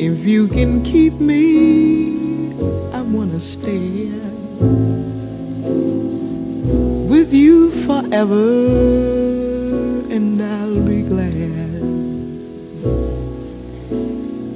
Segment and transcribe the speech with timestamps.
[0.00, 2.52] If you can keep me,
[2.92, 4.12] I wanna stay
[7.10, 8.46] with you forever
[10.08, 11.82] and I'll be glad.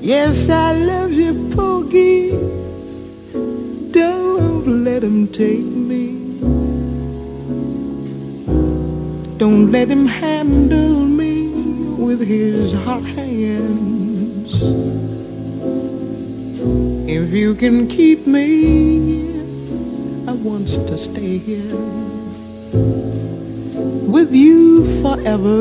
[0.00, 2.30] Yes, I love you, Pokey.
[3.90, 6.14] Don't let him take me.
[9.36, 11.48] Don't let him handle me
[11.98, 13.93] with his hot hands.
[17.34, 19.28] You can keep me,
[20.28, 21.76] I want to stay here
[24.06, 25.60] with you forever.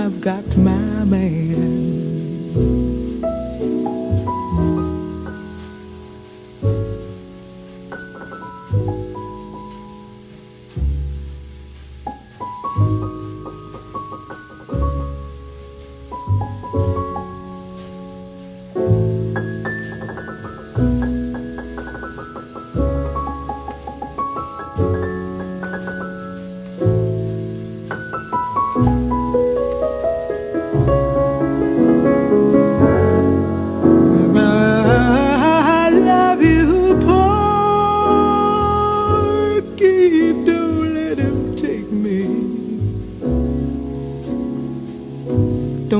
[0.00, 1.85] I've got my man.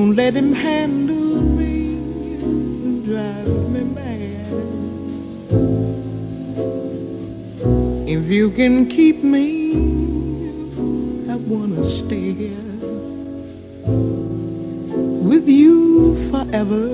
[0.06, 1.96] Don't let him handle me
[2.40, 4.46] and drive me mad.
[8.06, 9.72] If you can keep me,
[11.28, 12.70] I wanna stay here
[15.28, 16.86] with you forever.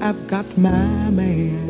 [0.00, 1.66] I've got my man.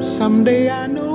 [0.00, 1.13] Someday I know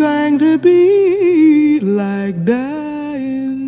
[0.00, 3.58] It's going to be like dying,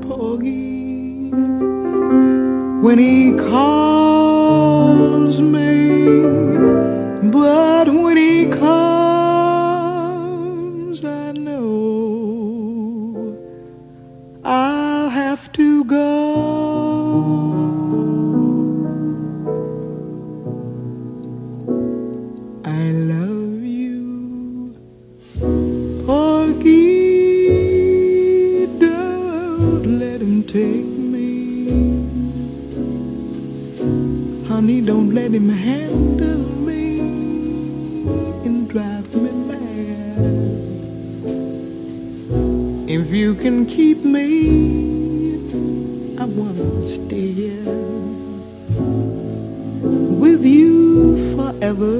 [0.00, 1.30] Porgy
[2.80, 6.22] when he calls me.
[7.32, 7.81] But
[43.11, 45.35] you can keep me,
[46.17, 47.63] I wanna stay here
[50.23, 51.97] with you forever.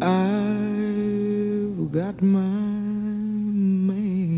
[0.00, 2.40] I've got my
[3.88, 4.30] man.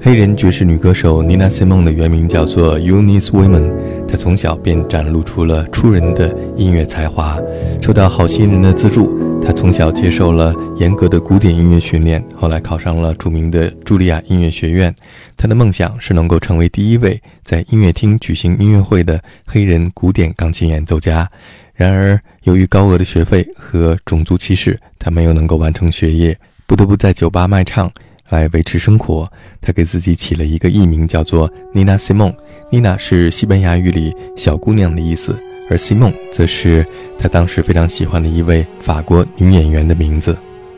[0.00, 3.70] 黑人爵士女歌手 Nina Simone 的原名叫做 Eunice Wyman，
[4.13, 7.35] 他从小便展露出了出人的音乐才华。
[7.81, 14.93] 受到好心人的资助，他从小接受了严格的古典音乐训练，后来考上了著名的茱莉亚音乐学院。
[15.35, 21.27] 他的梦想是能够成为第一位在音乐厅举行音乐会的黑人古典钢琴演奏家。
[21.73, 26.37] 然而，由于高额的学费和种族歧视，他没有能够完成学业，
[26.67, 27.91] 不得不在酒吧卖唱。
[28.29, 29.31] 来维持生活，
[29.61, 32.33] 他给自己起了一个艺名，叫做 Nina Simon。
[32.71, 35.37] Nina 是西班牙语里“小姑娘”的意思，
[35.69, 36.85] 而 Simon 则是
[37.19, 40.35] 他当时非常喜欢的一位法国女演员的名字。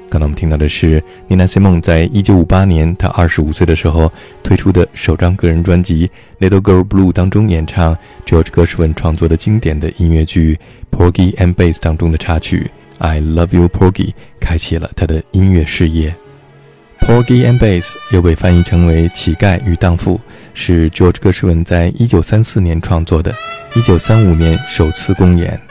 [0.07, 4.11] 刚才我们听到的是 Nina Simon 在1958年她25岁的时候
[4.43, 6.09] 推出的首张个人专辑
[6.45, 10.59] 《Little Girl Blue》当中演唱 George Gershwin 创作的经典的音乐剧
[10.97, 12.69] 《Porgy and Bess》当中的插曲
[13.03, 14.09] 《I Love You Porgy》
[14.39, 16.15] 开启了他的音乐事业。
[17.05, 20.19] Porgy and Bess 又被翻译成为乞丐与荡妇，
[20.55, 23.31] 是 George Gershwin 在一九三四年创作的，
[23.75, 25.61] 一九三五年首次公演。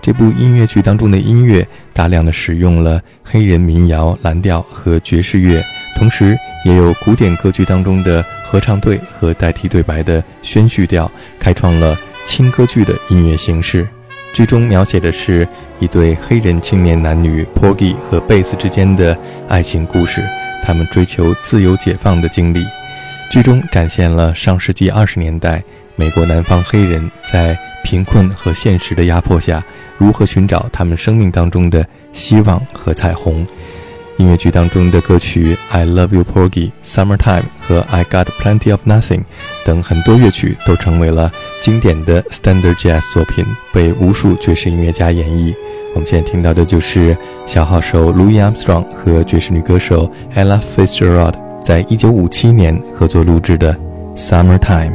[0.00, 5.60] 这部音乐剧当中的音乐大量的使用了黑人民谣、蓝调和爵士乐，
[5.96, 11.10] 同时也有古典歌剧当中的合唱队和代替对白的宣叙调，
[11.40, 13.88] 开创了轻歌剧的音乐形式。
[14.32, 15.48] 剧中描写的是
[15.80, 19.18] 一对黑人青年男女 Porgy 和贝斯之间的
[19.48, 20.22] 爱情故事，
[20.64, 22.66] 他们追求自由解放的经历。
[23.30, 25.62] 剧中展现了上世纪二十年代
[25.96, 29.62] 美国南方黑人在贫困和现实的压迫下，
[29.98, 33.46] 如何寻找他们生命当中的希望和彩虹。
[34.18, 36.48] 音乐剧当中的歌曲《I Love You Porgy》、
[36.82, 39.20] 《Summertime》和《I Got Plenty of Nothing》
[39.64, 41.30] 等很多乐曲都成为了
[41.60, 45.54] 经典的 Standard Jazz 作品，被无数爵士音乐家演绎。
[45.94, 47.16] 我们现在听到的就是
[47.46, 53.74] 小号手 Louis Armstrong 和爵士女歌手 Ella Fitzgerald 在一九五七年合作录制的
[54.16, 54.92] 《Summertime》。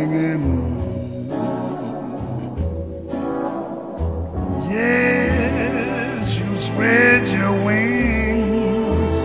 [0.00, 0.44] Singing.
[4.70, 9.16] Yes, you spread your wings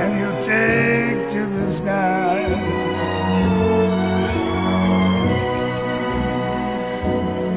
[0.00, 2.38] and you take to the sky.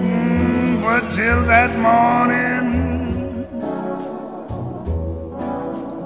[0.01, 2.67] Mm, but till that morning,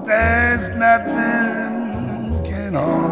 [0.05, 1.73] there's nothing
[2.45, 3.02] can harm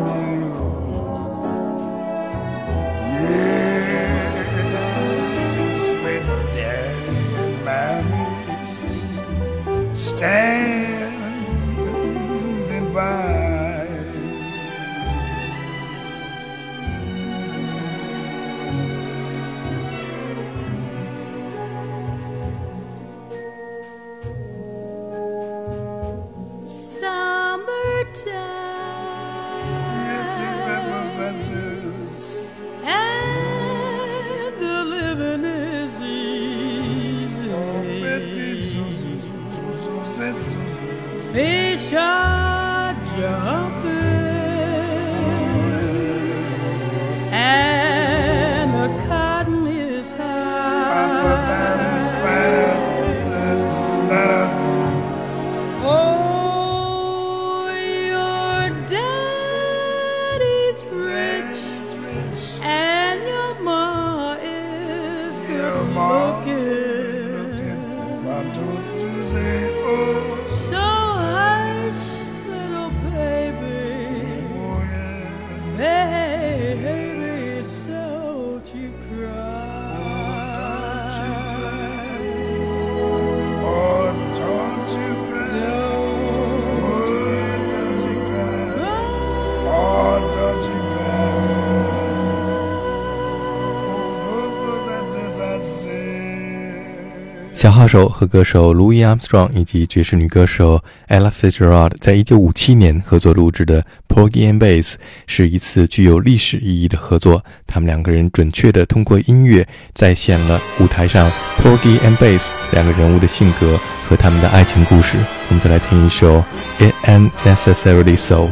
[97.62, 104.94] 小号手和歌手 Louis Armstrong 以及爵士女歌手 Ella Fitzgerald 在一九五七年合作录制的《Porgy and Bess》
[105.28, 107.46] 是一次具有历史意义的合作。
[107.68, 115.16] 他们两个人准确地通过音乐再现了舞台上 Porgy and Bess 两个人物的性格和他们的爱情故事。
[115.50, 116.40] 我们再来听一首
[116.80, 118.46] 《It Ain't Necessarily So》。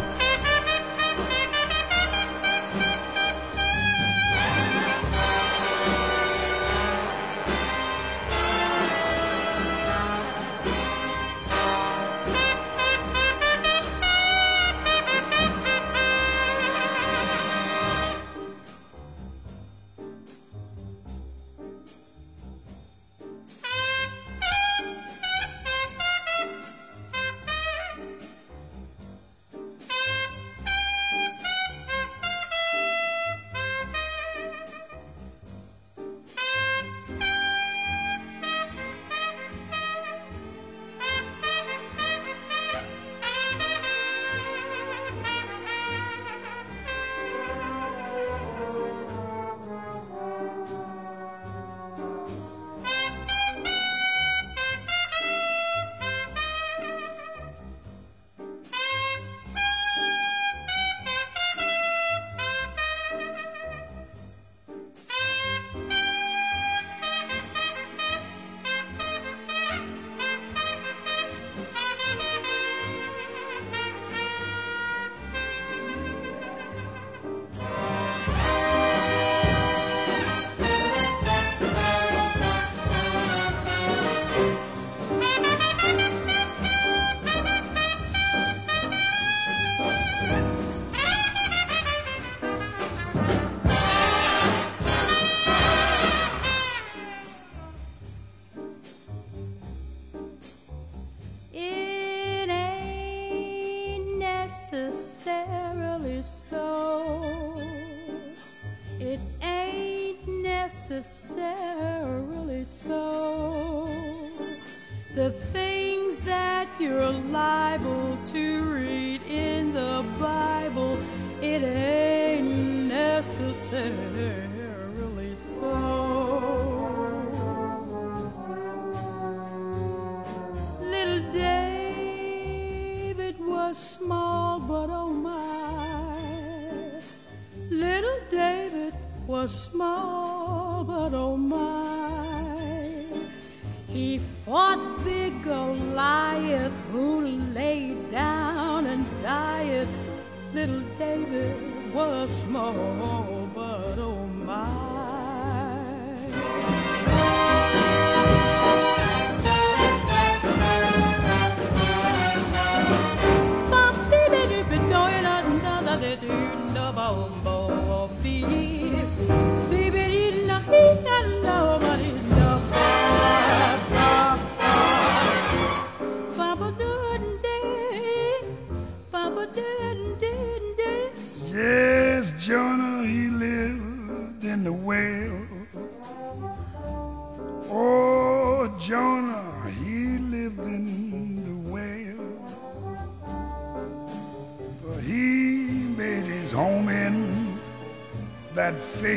[123.71, 124.48] Necessarily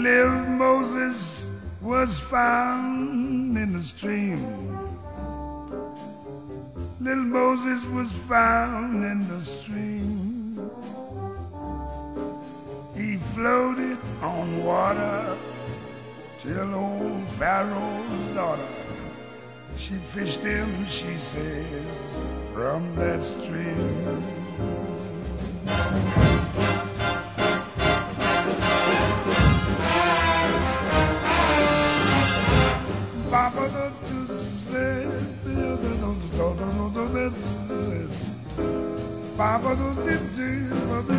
[0.02, 4.40] Little Moses was found in the stream.
[6.98, 10.58] Little Moses was found in the stream.
[12.96, 15.38] He floated on water
[16.38, 18.68] till old Pharaoh's daughter.
[19.76, 24.38] She fished him, she says, from that stream.
[40.10, 41.17] It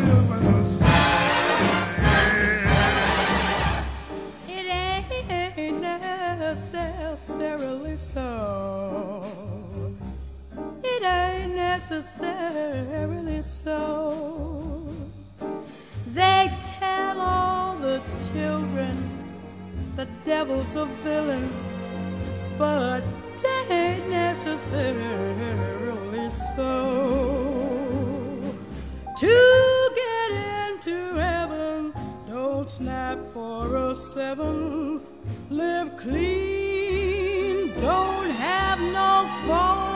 [20.72, 21.50] devil's a villain,
[22.58, 23.02] but
[23.70, 26.66] ain't necessarily so.
[29.18, 30.30] To get
[30.68, 31.92] into heaven,
[32.28, 35.00] don't snap for a seven.
[35.50, 39.88] Live clean, don't have no fault.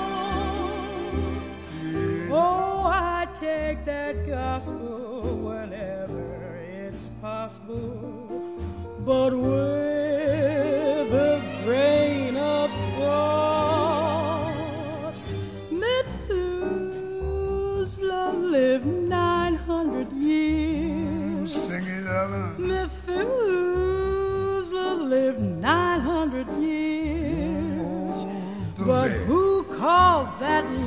[2.30, 8.58] Oh, I take that gospel whenever it's possible,
[9.04, 9.93] but with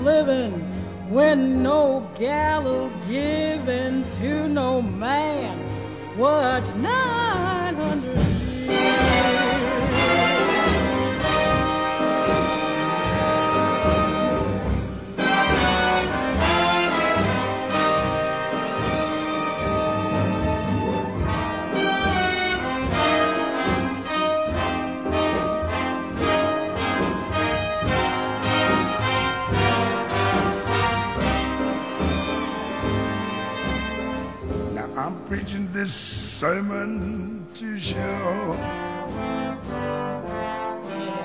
[0.07, 0.53] living
[1.09, 5.57] when no gallows given to no man?
[6.15, 7.26] What's 900
[35.77, 38.57] this sermon to show.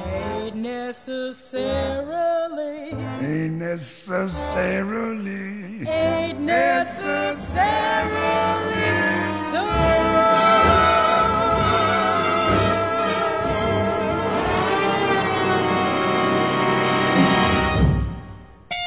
[0.05, 2.93] Ain't necessarily,
[3.27, 5.89] ain't necessarily.
[5.89, 8.42] Ain't necessarily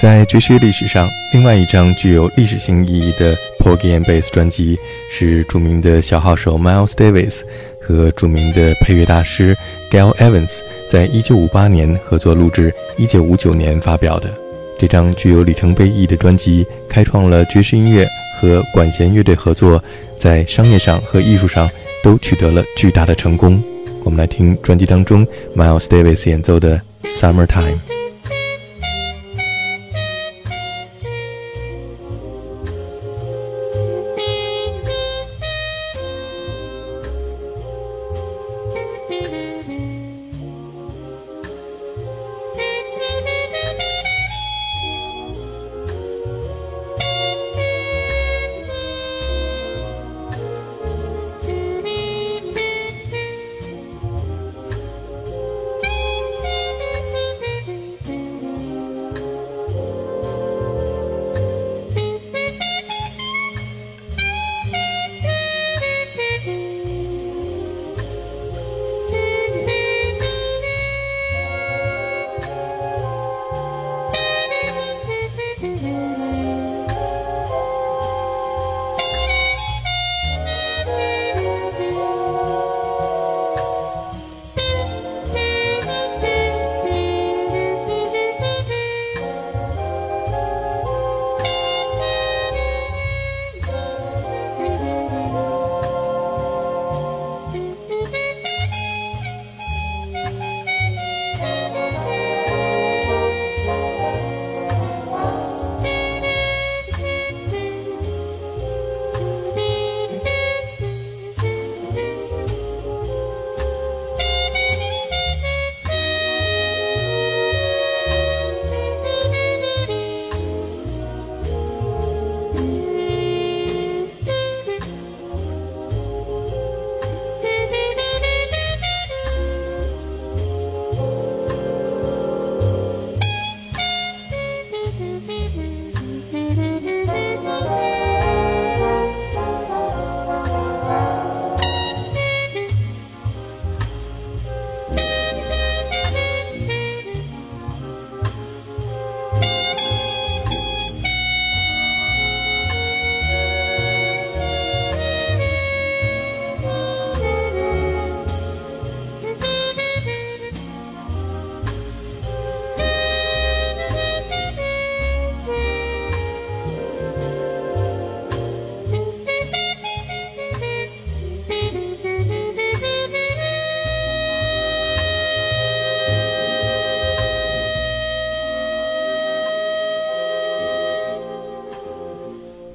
[0.05, 4.77] 在爵士乐历史上，另外一张具有历史性意义的 Porgy and Bess 专辑
[5.09, 7.41] 是著名的小号手 Miles Davis
[7.81, 9.57] 和著名的配乐大师
[9.89, 14.29] Gail Evans 在1958年合作录制，1959年发表的。
[14.77, 18.07] 这张具有里程碑意义的专辑，开创了爵士音乐
[18.39, 19.83] 和管弦乐队合作
[20.19, 21.67] 在商业上和艺术上
[22.03, 23.59] 都取得了巨大的成功。
[24.03, 27.73] 我们来听专辑当中 Miles Davis 演奏的《Summertime》。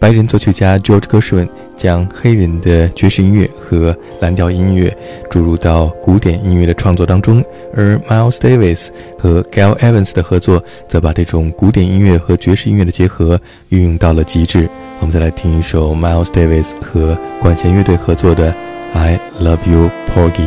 [0.01, 4.95] 白人作曲家 George Gershwin 将黑人的爵士音乐和蓝调音乐
[5.31, 7.45] 注入到古典音乐的创作当中，
[7.77, 14.67] 而 Miles Davis 和 Gail Evans 的合作则把这种古典音乐和爵士音乐的结合运用到了极致。
[15.01, 18.51] 我们再来听一首 Miles Davis 和管弦乐队合作的
[18.99, 20.47] 《I Love You Porgy》。